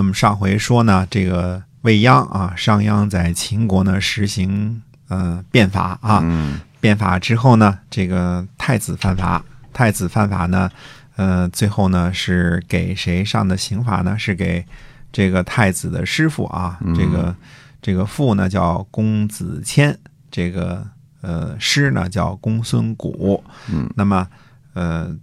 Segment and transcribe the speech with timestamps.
[0.00, 9.44] 那么上回说呢，这个未央啊，商鞅在秦国呢实行呃变法啊，嗯变法之后呢，这个太子犯法，
[9.74, 10.70] 太子犯法呢，
[11.16, 14.18] 呃，最后呢是给谁上的刑罚呢？
[14.18, 14.64] 是给
[15.12, 17.36] 这个太子的师傅啊，这个
[17.82, 19.94] 这个父呢叫公子谦，
[20.30, 20.82] 这个
[21.20, 23.38] 呃师呢叫公孙贾。
[23.70, 24.26] 嗯，那么
[24.72, 25.14] 呃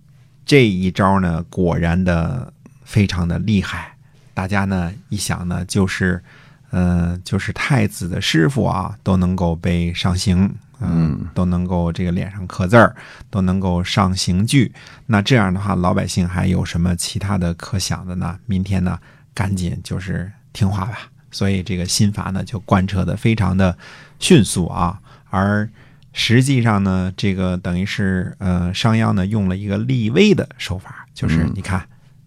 [0.45, 2.53] 这一招呢，果然的
[2.83, 3.96] 非常的厉害。
[4.37, 6.21] 大家呢一想呢，就是
[6.69, 10.53] 呃就是太子的师傅啊，都能够被上刑。
[10.79, 12.95] 嗯，都能够这个脸上刻字儿，
[13.31, 14.71] 都能够上刑具。
[15.07, 18.37] 那这样的话，老百姓还有什么其他的可想的呢？
[18.45, 18.99] 明天呢，
[19.33, 21.09] 赶紧就是听话吧。
[21.31, 23.75] 所以这个新法呢，就贯彻的非常的
[24.19, 24.99] 迅速啊。
[25.31, 25.67] 而
[26.13, 31.83] 实际上呢，这个等于是呃，商鞅呢用了一个立威的手法，就是嗯你看，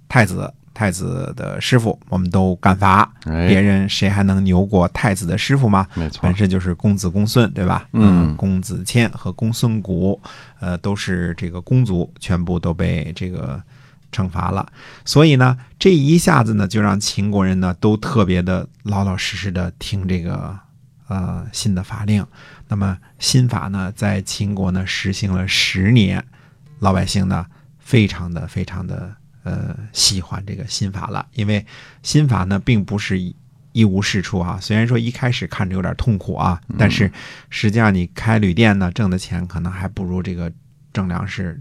[0.08, 5.86] 太子太子的师傅我们都干罚，哎别人谁还能牛过太子的师傅吗？
[5.92, 7.86] 没错本，身就是公子公孙，对吧？
[7.92, 10.18] 嗯公子谦和公孙贾，
[10.58, 13.62] 呃，都是这个公族，全部都被这个
[14.10, 14.66] 惩罚了。
[15.04, 20.58] 所以呢，这一下子呢，就让秦国人呢都特别的老老实实的听这个
[21.08, 22.26] 呃新的法令。
[22.68, 26.24] 那么新法呢，在秦国呢实行了十年，
[26.78, 27.44] 老百姓呢
[27.78, 31.64] 非常的非常的呃喜欢这个新法了，因为
[32.02, 33.34] 新法呢并不是一
[33.72, 34.58] 一无是处啊。
[34.60, 37.10] 虽然说一开始看着有点痛苦啊，但是
[37.48, 40.52] 实际上你开旅店呢挣的钱可能还不如这个
[40.92, 41.60] 挣粮食，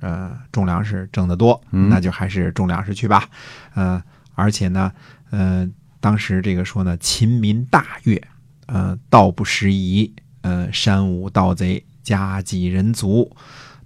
[0.00, 3.28] 呃种粮食挣得多，嗯那就还是种粮食去吧。
[3.74, 4.02] 呃，
[4.34, 4.92] 而且呢，
[5.30, 8.22] 呃，当时这个说呢，秦民大悦，
[8.66, 13.34] 呃，道不拾遗，呃，山无盗贼，家济人足。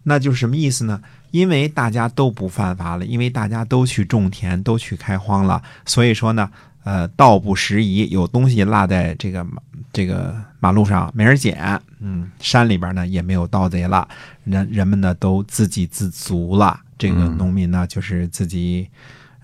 [0.03, 1.01] 那就是什么意思呢？
[1.31, 6.51] 因为大家都不犯法了，因为大家都去种田，都去开荒了，所以说呢，
[6.85, 9.63] 呃，道不拾遗，有东西落在这个马
[9.93, 14.09] 这个马路上没人捡，嗯，山里边呢也没有盗贼了，
[14.45, 16.81] 人人们呢都自给自足了。
[16.99, 18.89] 这个嗯农民呢，就是自己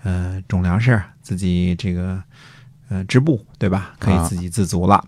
[0.03, 2.21] 呃种粮食，自己这个
[2.89, 3.93] 呃织布，对吧？
[3.97, 5.03] 可以啊自给自足了。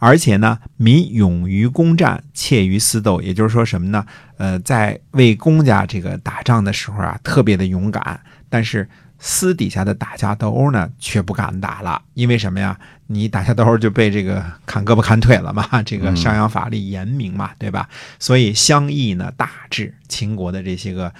[0.00, 3.20] 而且呢，民勇于攻战，怯于私斗。
[3.20, 4.04] 也就是说什么呢？
[4.38, 8.18] 呃，在为公家这个打仗的时候啊，特别的勇敢，
[8.48, 12.00] 但是私底下的打架斗殴呢，却不敢打了。
[12.14, 12.76] 因为什么呀？
[13.06, 15.66] 你打架斗殴就被这个砍胳膊砍腿了嘛。
[15.84, 17.86] 这个嗯商鞅法力严明嘛，对吧？
[18.18, 21.12] 所以相邑呢大治，秦国的这些个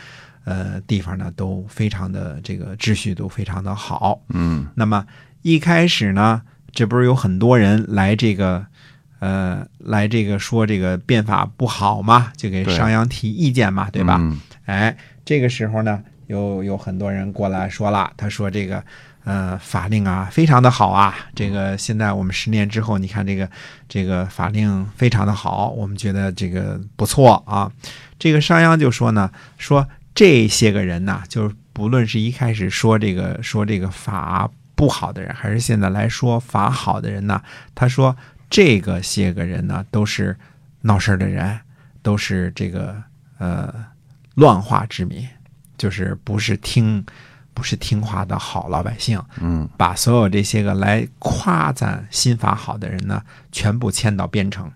[0.44, 4.22] 呃地方呢，都非常的这个秩序都非常的好。
[4.30, 5.04] 嗯那么
[5.42, 6.40] 一开始呢，
[6.72, 8.64] 这不是有很多人来这个，
[9.20, 14.16] 呃，来这个说这个变法不好嘛，就给商鞅提意见嘛，对吧？
[14.18, 18.82] 嗯哎，这个时候呢，有有很多人过来说了，他说这个。
[19.22, 21.14] 呃，法令啊，非常的好啊！
[21.34, 23.48] 这个现在我们十年之后，你看这个
[23.86, 27.70] 这个法令非常的好，我们觉得这个不错啊。
[28.18, 37.42] 这个商鞅就说呢，说这些个人呐，就是不论是一开始说这个说这个法不好的人，还是现在来说法好的人呢，
[37.74, 38.16] 他说
[38.50, 40.36] 这个些个人呢，都是
[40.82, 41.58] 闹事儿的人，
[42.02, 43.00] 都是这个
[43.38, 43.72] 呃
[44.34, 45.26] 乱化之民，
[45.78, 47.04] 就是不是听
[47.54, 49.22] 不是听话的好老百姓。
[49.40, 53.22] 嗯把所有这些个来夸赞新法好的人呢，
[53.52, 54.70] 全部迁到边城，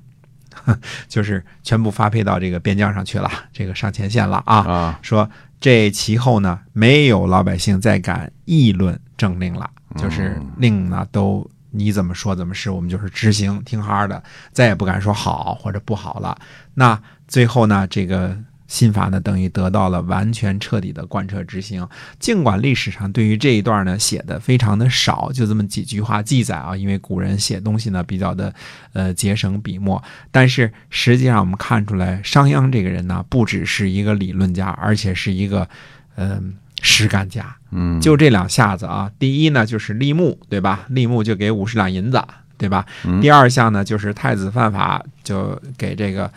[1.09, 4.57] 就是全部发配到这个边疆上去了，这个上前线了啊。
[4.59, 5.29] 啊说
[5.61, 16.39] 这其后呢，没有老百姓再敢议论政令了，就是令呢都你怎么说怎么是，我们就是执行听哈的，再也不敢说好或者不好了。
[16.75, 16.99] 那
[17.29, 18.37] 最后呢，这个。
[18.67, 21.87] 新法呢，等于得到了完全彻底的贯彻执行。
[22.19, 28.53] 尽管历史上对于这一段呢写的非常的少，就这么几句话记载啊，因为古人写东西呢比较的
[28.95, 30.03] 呃节省笔墨，
[30.33, 35.69] 但是实际上我们看出来，商鞅这个人呢，不只是一个理论家，而且是一个
[36.17, 37.57] 嗯、实干家。
[37.73, 40.85] 嗯，就这两下子啊，第一呢就是立木，对吧？
[40.89, 42.23] 立木就给五十两银子，
[42.57, 42.87] 对吧？
[43.05, 46.31] 嗯第二项呢就是太子犯法，就给这个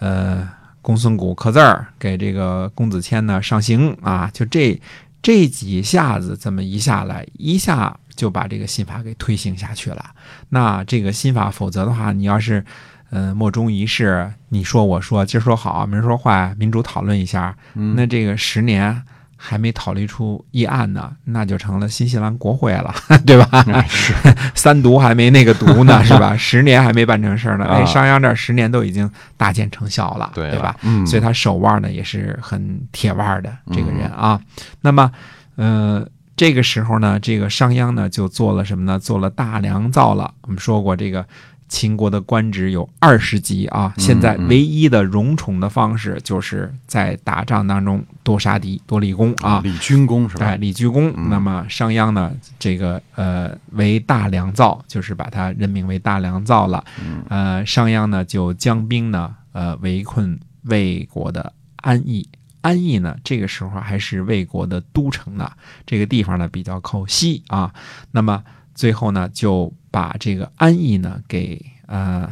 [0.00, 0.48] 呃
[0.80, 4.80] 公孙贾刻字儿，给这个公子谦呢上刑啊，就这
[5.22, 10.04] 这几下子这么一下来，一下就把这个新法给推行下去了。
[10.48, 12.64] 那这个新法，否则的话，你要是
[13.10, 19.00] 呃莫衷一是，你说我说，今儿说好，明儿说坏，民主讨论一下，嗯那这个十年
[19.44, 22.94] 还没讨论出议案呢，那就成了新西兰国会了，
[23.26, 23.64] 对吧？
[23.88, 24.14] 是
[24.54, 26.36] 三读还没那个读呢， 是吧？
[26.36, 30.76] 十年还没办成事儿呢，哎，啊商鞅这十年都已经大见成效了，对了对吧？
[30.82, 34.40] 嗯，所以他手腕呢也是很铁腕的这个人啊。
[34.80, 35.10] 那么，
[35.56, 36.06] 呃，
[36.36, 38.98] 这这个时候呢，这个商鞅呢就做了什么呢？
[38.98, 40.32] 做了大良造了。
[40.42, 41.26] 我们说过这个。
[41.68, 50.46] 秦国的官职有二十级啊，现在唯一的荣宠的方式就是在打仗当中多杀敌、多立功啊，立军功是吧？
[50.46, 51.12] 哎，立军功。
[51.28, 56.84] 那么商鞅呢，这个呃为大良造，就是把他任命为大良造了。
[57.28, 62.28] 呃，商鞅呢就将兵呢呃围困魏国的安邑，
[62.60, 65.50] 安邑呢这个时候还是魏国的都城呢，
[65.86, 67.72] 这个地方呢比较靠西啊。
[68.10, 68.42] 那么
[68.74, 69.72] 最后呢就。
[69.92, 72.26] 把这个安邑呢给呃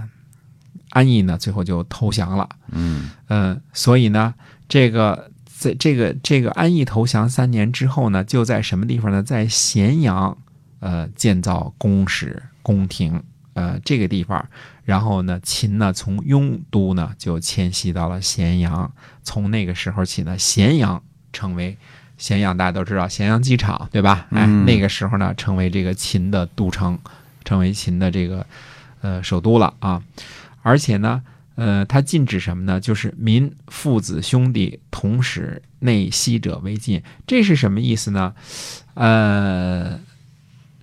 [0.88, 4.32] 安邑呢最后就投降了，嗯呃，所以呢
[4.66, 9.22] 这个在这个这个安邑投降三年之后呢，就在什么地方呢？
[9.22, 10.38] 在咸阳
[10.80, 13.22] 呃建造宫室宫廷
[13.52, 14.48] 呃这个地方，
[14.84, 18.90] 然后呢秦呢从雍都呢就迁徙到了咸阳，
[19.22, 21.76] 从那个时候起呢咸阳成为
[22.16, 24.26] 咸阳大家都知道咸阳机场对吧？
[24.30, 26.98] 哎，那个时候呢成为这个秦的都城。
[27.42, 28.46] 成为秦的这个
[29.00, 30.02] 呃首都了啊，
[30.62, 31.22] 而且呢，
[31.55, 32.81] 呃，它禁止什么呢？
[32.81, 37.02] 就是民父子兄弟同时内息者为禁。
[37.26, 38.35] 这是什么意思呢？
[38.94, 39.99] 呃，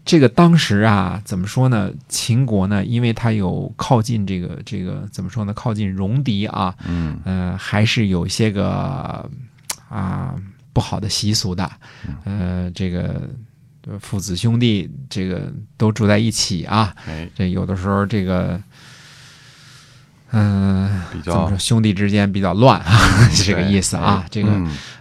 [0.06, 1.92] 这个当时啊，怎么说呢？
[2.08, 5.54] 秦国呢，因为它有靠近这个这个怎么说呢？
[5.54, 9.30] 靠近戎狄啊，嗯，呃，还是有些个
[9.90, 10.36] 啊
[10.74, 11.72] 不好的习俗的，
[12.24, 13.22] 呃，这个。
[14.02, 16.94] 父子兄弟这个都住在一起啊，
[17.34, 18.62] 这有的时候这个，
[20.31, 23.00] 嗯，比较兄弟之间比较乱啊，
[23.45, 24.25] 这个意思啊。
[24.29, 24.50] 这个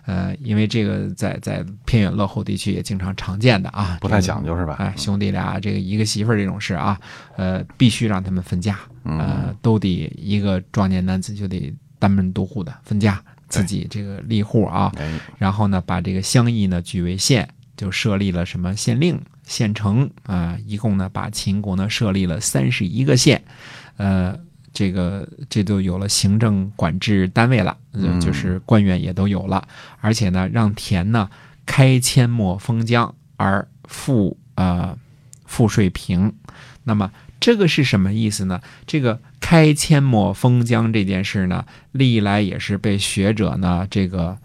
[0.04, 4.76] 呃，因为这个在在偏远落后地区也经常常见的啊，不太讲究是吧？
[4.78, 6.98] 哎，兄弟俩这个一个媳妇儿这种事啊，
[7.36, 14.92] 呃，必须让他们分家，呃，都得一个壮年男子就得单门独户的分家，自己这个立户啊，
[15.38, 17.48] 然后呢，把这个乡邑呢举为县。
[17.76, 23.44] 就设立了什么县令、县城啊，一共呢把秦国呢设立了三十一个县，
[23.98, 24.34] 呃，
[24.76, 27.78] 这个这都有了行政管制单位了，
[28.20, 29.66] 就是官员也都有了，
[30.02, 31.30] 而且呢让田呢
[31.64, 34.94] 开阡陌封疆而赋呃
[35.46, 36.34] 赋税平，
[36.84, 38.60] 那么这个是什么意思呢？
[38.86, 44.36] 这个开阡陌封疆这件事呢，历来也是被学者呢这个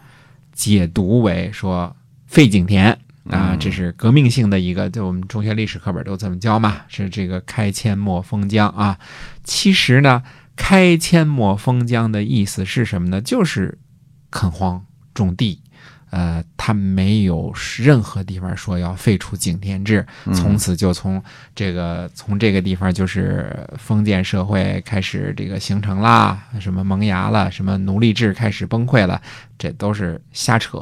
[0.53, 1.93] 解读为说
[2.27, 2.97] 废井田。
[3.31, 8.99] 啊，这是革命性的一个，就我们中学历史课本都这么教嘛，是这个开阡陌封疆啊。
[9.43, 10.21] 其实呢，
[10.55, 13.21] 开阡陌封疆的意思是什么呢？
[13.21, 13.79] 就是
[14.29, 15.61] 垦荒种地。
[16.09, 21.23] 呃，他没有任何地方说要废除井田制，从此就从
[21.55, 29.21] 这个从这个地方就是封建社会开始这个形成啦，什么萌芽了，什么奴隶制开始崩溃了，
[29.61, 30.79] 这都是瞎扯。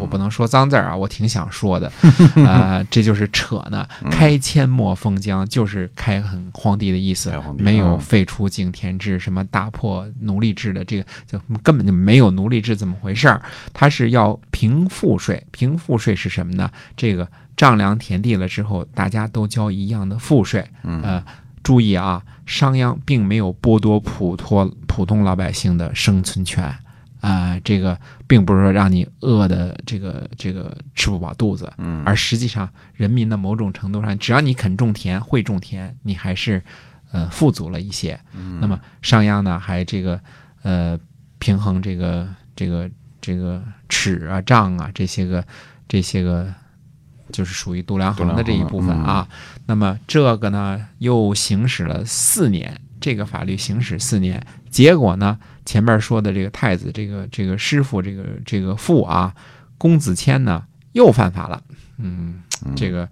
[0.00, 1.92] 我不能说脏字儿啊，我挺想说的，
[2.48, 3.86] 啊，这就是扯呢。
[4.10, 13.42] 开阡陌封疆就是开垦荒地的意思，没有废除井田制，什么打破奴隶制的这个就根本就没有奴隶制怎么回事儿，
[13.74, 14.40] 他是要。
[14.50, 16.70] 平赋税，平赋税是什么呢？
[16.96, 17.28] 这个
[17.58, 20.66] 丈量田地了之后，大家都交一样的赋税。
[20.82, 21.22] 呃，
[21.62, 26.74] 注意啊，商鞅并没有剥夺普通普通老百姓的生存权
[27.26, 36.62] 啊，这个并不是说让你饿的这个这个吃不饱肚子，嗯而实际上人民的某种程度上，只要你肯种田、会种田，你还是
[37.10, 38.18] 呃富足了一些。
[38.34, 40.20] 嗯那么商鞅呢，还这个
[40.62, 40.98] 呃
[41.38, 42.90] 平衡这个这个。
[43.18, 45.44] 这个尺啊、丈啊，这些个、
[45.88, 46.54] 这些个，
[47.32, 49.26] 就是属于度量衡的这一部分啊。
[49.66, 59.34] 那么这个呢，又行使了四年，这个法律行使四年，结果呢，前面说的这个太子，这个这个师傅，这个这个父啊，
[59.76, 61.62] 公子谦呢，又犯法了。
[61.98, 62.42] 嗯，
[62.74, 63.06] 这个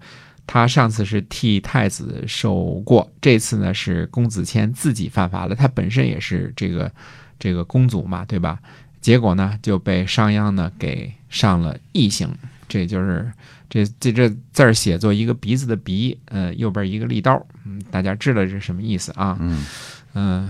[0.47, 5.53] 他上次是替太子受过，这次呢是公子谦自己犯法了。
[5.53, 6.91] 他本身也是这个
[7.37, 8.57] 这个公祖嘛，对吧？
[9.01, 12.27] 结果呢，就被商鞅呢给上了异刑，
[12.67, 13.31] 这就是
[13.69, 19.37] 这这这字儿写作一个鼻子的鼻，呃，右边一个利刀，嗯，大家知道这是什么意思啊？
[19.39, 19.65] 嗯
[20.13, 20.49] 嗯，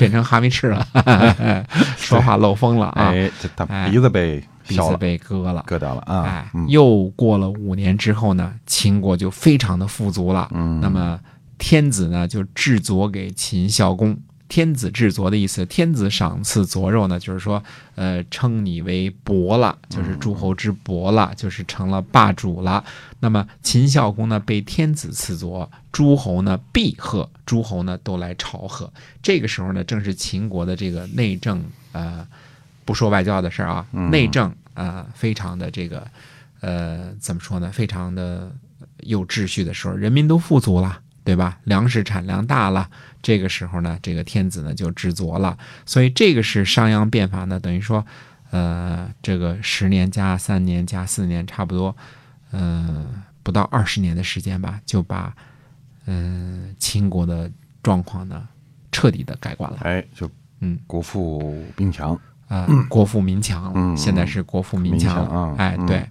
[0.00, 0.86] 变成哈密赤了，
[1.96, 3.12] 说话漏风了啊！
[3.12, 6.22] 哎，这他鼻子被鼻子被割了，割掉了啊！
[6.24, 10.48] 哎，又过了五年之后呢，秦国就非常的富足了。
[10.54, 11.20] 嗯，那么
[11.58, 14.16] 天子呢就制作给秦孝公。
[14.50, 17.62] 天子制作的意思，天子赏赐佐肉呢，就是说，
[17.94, 22.84] 呃，称你为伯了，就是诸侯之伯了，就是成了霸主了。
[23.20, 28.92] 那么秦孝公呢，被天子赐佐，诸侯呢必贺，诸侯呢都来朝贺。
[29.22, 32.26] 这个时候呢，正是秦国的这个内政，呃，
[32.84, 36.04] 不说外交的事儿啊，内政啊，非常的这个，
[36.60, 37.70] 呃，怎么说呢？
[37.70, 38.50] 非常的
[39.02, 41.58] 有秩序的时候，人民都富足了，对吧？
[41.64, 42.88] 粮食产量大了，
[43.22, 45.56] 这个时候呢，这个天子呢就知足了。
[45.84, 48.04] 所以这个是商鞅变法呢，等于说，
[48.50, 51.94] 呃，这个十年加三年加四年，差不多，
[52.50, 53.06] 呃，
[53.42, 55.34] 不到二十年的时间吧，就把，
[56.06, 57.50] 嗯，秦国的
[57.82, 58.48] 状况呢
[58.90, 59.78] 彻底的改观了。
[59.82, 60.28] 哎，就
[60.60, 66.08] 嗯，国富兵强，啊、国富民强了，嗯现在是国富民强啊哎，嗯对。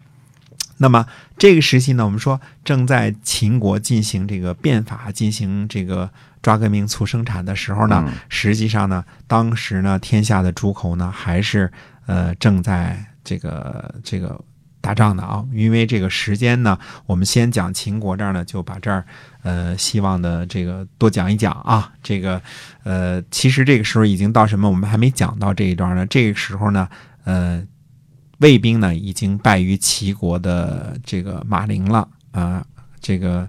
[0.82, 1.06] 那么
[1.38, 6.10] 这个时期呢，我们说正在秦国进行这个变法、进行这个
[6.42, 11.72] 抓革命、促生产的时候呢，嗯实际上呢，当时呢，天下的诸侯呢，还是
[12.06, 14.40] 呃正在这个这个
[14.80, 15.44] 打仗的啊。
[15.52, 19.06] 因为这个时间呢，我们先讲秦国这儿呢，就把这儿
[19.44, 21.92] 呃希望的这个多讲一讲啊。
[22.02, 22.42] 这个
[22.84, 24.70] 呃，其实这个时候已经到什么？
[24.70, 26.06] 我们还没讲到这一段呢。
[26.06, 26.88] 这个时候呢，
[27.26, 27.62] 呃，
[28.40, 32.66] 魏兵呢已经败于齐国的这个马陵了啊、
[33.00, 33.48] 这个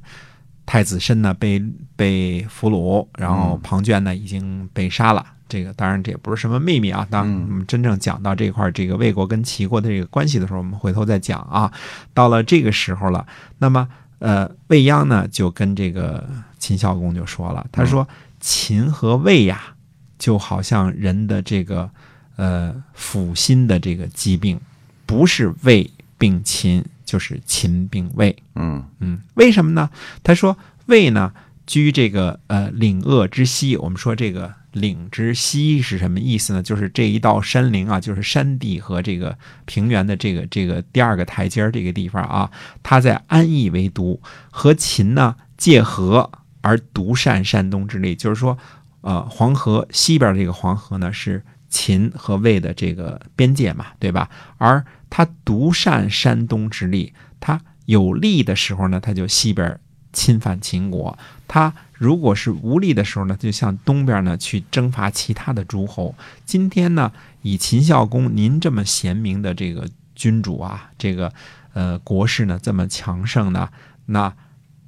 [0.67, 1.63] 太子申呢被
[1.97, 5.25] 被俘虏，然后嗯庞涓呢已经被杀了。
[5.49, 7.05] 这个当然这也不是什么秘密啊。
[7.11, 11.73] 当嗯我们真正讲到这块儿这个魏国跟齐国的这个关系的时候，我们回头再讲啊。
[12.15, 13.27] 到了这个时候了，
[13.59, 13.89] 那么
[14.21, 16.29] 呃，未央呢就跟这个
[16.59, 18.07] 秦孝公就说了，他说
[18.39, 19.75] 秦和魏呀，
[20.19, 21.91] 就好像人的这个
[22.37, 24.61] 呃腹心的这个疾病，
[25.11, 28.37] 不是魏病秦，就是秦病魏。
[28.55, 29.91] 嗯嗯，为什么呢？
[30.23, 31.33] 他说魏呢
[31.67, 33.77] 居这个呃岭鄂之西。
[33.77, 36.63] 我们说这个岭之西是什么意思呢？
[36.63, 42.49] 就是这一道山陵啊，就是山地和这个平原的这个这个第二个台阶儿这个地方啊，
[42.85, 44.21] 它在安邑为都，
[44.53, 48.15] 和秦呢界河而独善山东之力。
[48.15, 48.57] 就是说，
[49.01, 54.29] 呃，黄河西边这个黄河呢是秦和魏的这个边界嘛，对吧？
[54.59, 59.81] 而他独善山东之力，他有利的时候呢，他就西边
[60.13, 61.17] 侵犯秦国；
[61.49, 66.15] 他如果是无力的时候呢，就向东边呢去征伐其他的诸侯。
[66.45, 67.13] 今天呢，
[67.43, 71.33] 以秦孝公您这么贤明的这个君主啊，这个
[71.73, 73.71] 呃国势呢这么强盛呢，
[74.07, 74.35] 那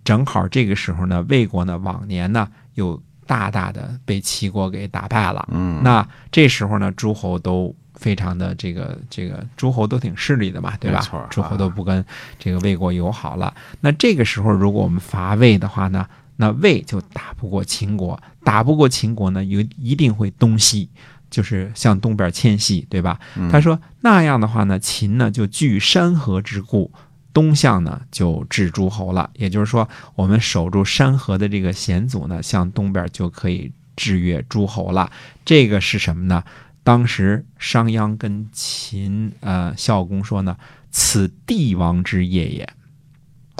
[0.04, 3.00] 正好这个时候呢，魏国呢往年呢又
[3.32, 5.48] 大大的被齐国给打败了。
[5.50, 11.00] 嗯，那这时候呢，诸侯都非常的这个这个诸侯都挺势利的嘛，对吧？
[11.30, 12.04] 诸侯都不跟
[12.38, 13.54] 这个魏国友好了。
[13.80, 20.90] 那这个时候，如果我们伐魏的话呢，那魏就打不过秦国，打不过秦国呢，有一定会东西。
[21.32, 23.18] 就是向东边迁徙，对吧？
[23.36, 26.92] 嗯他说那样的话呢，秦呢就据山河之固，
[27.32, 29.30] 东向呢就治诸侯了。
[29.34, 35.10] 也就是说，我们守住山河的这个险阻呢，向东边就可以制约诸侯了。
[35.44, 36.44] 这个是什么呢？
[36.84, 40.56] 当时商鞅跟秦呃孝公说呢
[40.90, 42.68] ：“此帝王之业也，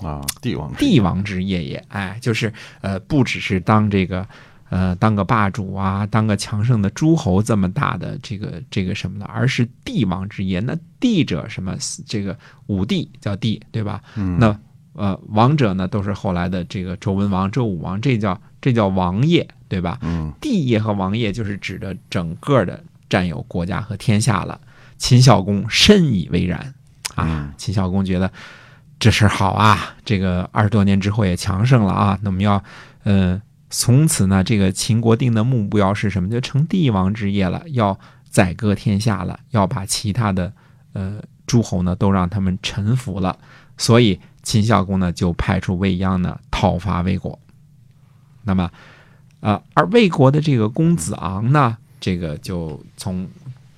[0.02, 4.26] 啊，帝王之帝王之业也。”哎，就是呃，不只是当这个
[4.72, 10.60] 呃当个霸主啊，当个强盛的诸侯这么大的这个这个什么的，而是帝王之业。
[10.60, 11.76] 那帝者什么？
[12.06, 12.34] 这个
[12.68, 14.00] 武帝叫帝，对吧？
[14.16, 14.58] 嗯那
[14.94, 19.98] 呃王者呢，都是后来的这个周文王、周武王，这叫这叫王业，对吧？
[20.00, 24.58] 嗯帝业和王业就是指的整个的占有国家和天下了。
[24.96, 26.58] 秦孝公深以为然
[27.14, 28.32] 啊嗯，秦孝公觉得
[28.98, 32.62] 这事好啊，这个二十多年之后也强盛了啊，那我们要
[33.02, 33.40] 呃
[33.72, 36.28] 从此呢，这个秦国定的目标是什么？
[36.28, 37.98] 就成帝王之业了，要
[38.28, 40.52] 宰割天下了，要把其他的
[40.92, 43.38] 呃诸侯呢都让他们臣服了。
[43.78, 47.38] 所以秦孝公呢就派出未鞅呢讨伐魏国。
[48.42, 48.70] 那么，
[49.40, 53.26] 呃，而魏国的这个公子昂呢，这个就从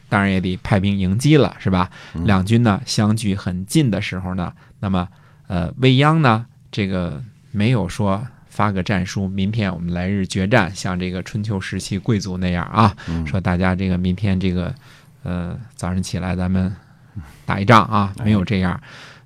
[0.08, 1.88] 当然也得派兵迎击了，是吧？
[2.14, 5.08] 嗯两军呢相距很近的时候呢，那么
[5.46, 7.22] 呃，未鞅呢，这个
[7.52, 14.72] 没有说发个战书，明天我们来日决战，像这个春秋时期贵族那样啊，嗯说大家这个明天这个
[15.24, 16.72] 呃早上起来咱们
[17.44, 18.80] 打一仗啊，没有这样。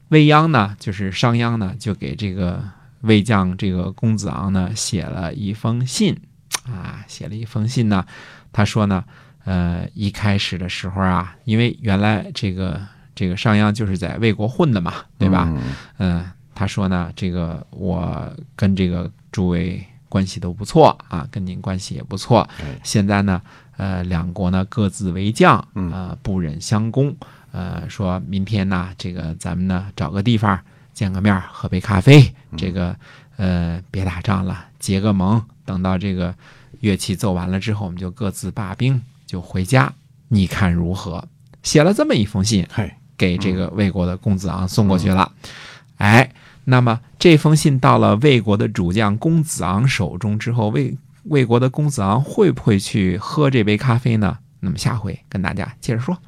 [0.08, 2.64] 未央呢，就是商鞅呢，就给这个
[3.02, 6.18] 魏将这个公子昂呢写了一封信
[6.64, 8.06] 啊，写了一封信呢，
[8.50, 9.04] 他说呢，
[9.44, 12.80] 呃，一开始的时候啊，因为原来这个
[13.14, 15.44] 这个商鞅就是在魏国混的嘛，对吧？
[15.50, 15.62] 嗯
[15.98, 22.40] 嗯，他说呢，这个我跟这个诸位关系都不错啊，跟您关系也不错。
[22.60, 23.40] 哎现在呢，
[23.76, 27.14] 呃，两国呢各自为将，嗯呃，不忍相攻。
[27.52, 30.58] 呃，说明天呢，这个咱们呢找个地方
[30.92, 32.34] 见个面，喝杯咖啡。
[32.56, 32.96] 这个
[33.36, 35.40] 呃，别打仗了，结个盟。
[35.64, 36.34] 等到这个
[36.80, 39.92] 乐器奏完了之后，我们就各自罢兵，就回家。
[40.26, 41.24] 你看如何？
[41.62, 42.66] 写了这么一封信，
[43.16, 45.30] 给这个魏国的公子昂送过去了。
[45.96, 46.30] 哎，
[46.70, 50.94] 那么这封信到了魏国的主将公子昂手中之后，魏
[51.24, 54.36] 魏国的公子昂会不会去喝这杯咖啡呢？
[54.60, 56.18] 那么下回跟大家接着说。